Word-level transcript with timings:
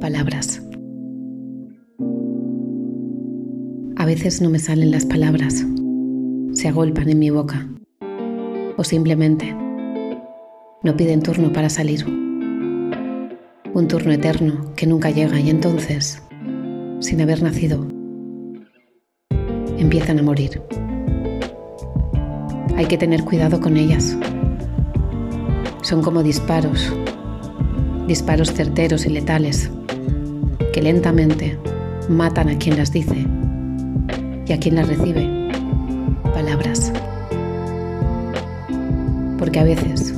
Palabras. 0.00 0.60
A 3.96 4.04
veces 4.04 4.42
no 4.42 4.50
me 4.50 4.58
salen 4.58 4.90
las 4.90 5.06
palabras, 5.06 5.64
se 6.52 6.68
agolpan 6.68 7.08
en 7.08 7.18
mi 7.18 7.30
boca 7.30 7.68
o 8.76 8.84
simplemente 8.84 9.54
no 10.82 10.96
piden 10.96 11.22
turno 11.22 11.52
para 11.52 11.70
salir. 11.70 12.04
Un 12.06 13.88
turno 13.88 14.12
eterno 14.12 14.72
que 14.74 14.86
nunca 14.86 15.10
llega 15.10 15.38
y 15.38 15.50
entonces, 15.50 16.22
sin 17.00 17.20
haber 17.20 17.42
nacido, 17.42 17.86
empiezan 19.78 20.18
a 20.18 20.22
morir. 20.22 20.60
Hay 22.76 22.86
que 22.86 22.98
tener 22.98 23.22
cuidado 23.24 23.60
con 23.60 23.76
ellas. 23.76 24.16
Son 25.86 26.02
como 26.02 26.24
disparos, 26.24 26.92
disparos 28.08 28.52
certeros 28.52 29.06
y 29.06 29.10
letales, 29.10 29.70
que 30.72 30.82
lentamente 30.82 31.56
matan 32.08 32.48
a 32.48 32.58
quien 32.58 32.76
las 32.76 32.90
dice 32.90 33.24
y 34.48 34.52
a 34.52 34.58
quien 34.58 34.74
las 34.74 34.88
recibe. 34.88 35.48
Palabras. 36.34 36.92
Porque 39.38 39.60
a 39.60 39.62
veces 39.62 40.12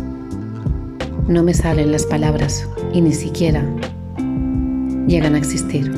no 1.28 1.42
me 1.42 1.52
salen 1.52 1.92
las 1.92 2.06
palabras 2.06 2.66
y 2.94 3.02
ni 3.02 3.12
siquiera 3.12 3.62
llegan 5.06 5.34
a 5.34 5.38
existir. 5.38 5.92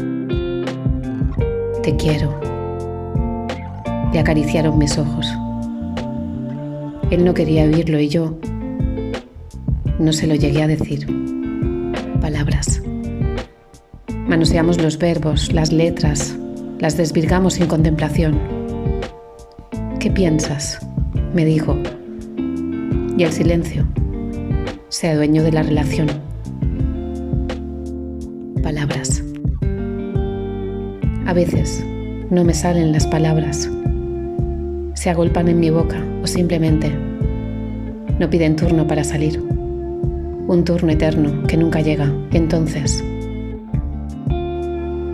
Te 1.84 1.94
quiero. 1.94 2.34
Le 4.12 4.18
acariciaron 4.18 4.78
mis 4.78 4.98
ojos. 4.98 5.32
Él 7.12 7.24
no 7.24 7.34
quería 7.34 7.66
oírlo 7.66 8.00
y 8.00 8.08
yo 8.08 8.36
no 10.00 10.14
se 10.14 10.26
lo 10.26 10.34
llegué 10.34 10.62
a 10.62 10.66
decir. 10.66 11.06
Palabras. 12.20 12.82
Manoseamos 14.26 14.80
los 14.82 14.98
verbos, 14.98 15.52
las 15.52 15.72
letras, 15.72 16.34
las 16.78 16.96
desvirgamos 16.96 17.54
sin 17.54 17.66
contemplación. 17.66 18.40
¿Qué 20.00 20.10
piensas? 20.10 20.78
me 21.34 21.44
dijo. 21.44 21.76
Y 23.16 23.22
el 23.22 23.30
silencio 23.30 23.86
se 24.88 25.10
adueñó 25.10 25.42
de 25.42 25.52
la 25.52 25.62
relación. 25.62 26.08
Palabras. 28.62 29.22
A 31.26 31.32
veces 31.34 31.84
no 32.30 32.42
me 32.44 32.54
salen 32.54 32.92
las 32.92 33.06
palabras. 33.06 33.70
Se 34.94 35.10
agolpan 35.10 35.48
en 35.48 35.60
mi 35.60 35.70
boca 35.70 36.02
o 36.22 36.26
simplemente 36.26 36.90
no 38.18 38.30
piden 38.30 38.56
turno 38.56 38.86
para 38.86 39.04
salir. 39.04 39.59
Un 40.50 40.64
turno 40.64 40.90
eterno 40.90 41.46
que 41.46 41.56
nunca 41.56 41.80
llega. 41.80 42.12
Entonces, 42.32 43.04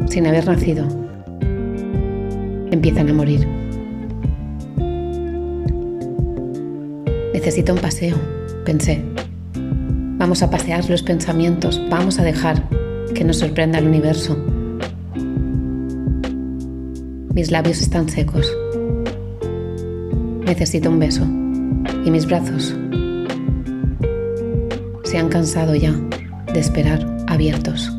sin 0.09 0.27
haber 0.27 0.47
nacido, 0.47 0.89
empiezan 2.71 3.11
a 3.11 3.13
morir. 3.13 3.47
Necesito 7.35 7.75
un 7.75 7.81
paseo, 7.81 8.17
pensé. 8.65 9.05
Vamos 10.17 10.43
a 10.43 10.49
pasear 10.49 10.89
los 10.89 11.03
pensamientos, 11.03 11.83
vamos 11.91 12.19
a 12.19 12.23
dejar 12.23 12.67
que 13.15 13.23
nos 13.23 13.37
sorprenda 13.37 13.79
el 13.79 13.89
universo. 13.89 14.43
Mis 17.35 17.51
labios 17.51 17.83
están 17.83 18.09
secos. 18.09 18.51
Necesito 20.47 20.89
un 20.89 20.99
beso 20.99 21.25
y 22.07 22.11
mis 22.11 22.25
brazos 22.25 22.75
han 25.19 25.29
cansado 25.29 25.75
ya 25.75 25.93
de 26.53 26.61
esperar 26.61 27.07
abiertos. 27.27 27.91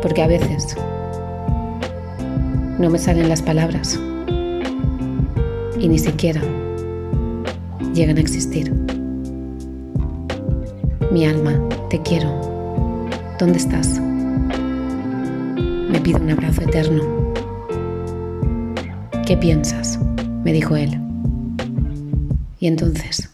Porque 0.00 0.22
a 0.22 0.26
veces 0.26 0.76
no 2.78 2.90
me 2.90 2.98
salen 2.98 3.28
las 3.28 3.42
palabras 3.42 3.98
y 5.78 5.88
ni 5.88 5.98
siquiera 5.98 6.40
llegan 7.94 8.16
a 8.16 8.20
existir. 8.20 8.72
Mi 11.10 11.26
alma, 11.26 11.60
te 11.90 12.00
quiero. 12.02 12.30
¿Dónde 13.38 13.58
estás? 13.58 14.00
Me 15.90 16.00
pido 16.00 16.20
un 16.20 16.30
abrazo 16.30 16.62
eterno. 16.62 17.02
¿Qué 19.26 19.36
piensas? 19.36 19.98
me 20.44 20.52
dijo 20.52 20.76
él. 20.76 20.98
Y 22.58 22.66
entonces 22.66 23.31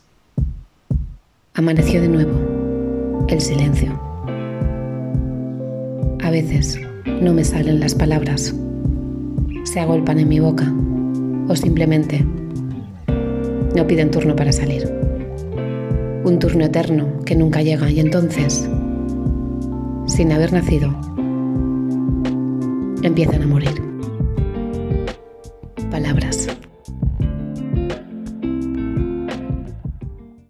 amaneció 1.58 2.00
de 2.00 2.06
nuevo 2.06 3.26
el 3.28 3.41
silencio. 3.41 4.00
A 6.22 6.30
veces 6.30 6.80
no 7.20 7.34
me 7.34 7.42
salen 7.42 7.80
las 7.80 7.96
palabras 7.96 8.54
se 9.64 9.80
agolpan 9.80 10.20
en 10.20 10.28
mi 10.28 10.38
boca 10.38 10.72
o 11.48 11.56
simplemente 11.56 12.24
no 13.74 13.86
piden 13.88 14.12
turno 14.12 14.36
para 14.36 14.52
salir. 14.52 14.88
Un 16.24 16.38
turno 16.38 16.64
eterno 16.64 17.20
que 17.26 17.34
nunca 17.34 17.60
llega 17.60 17.90
y 17.90 17.98
entonces, 17.98 18.70
sin 20.06 20.30
haber 20.30 20.52
nacido, 20.52 20.94
empiezan 23.02 23.42
a 23.42 23.46
morir. 23.48 23.82
Palabras. 25.90 26.46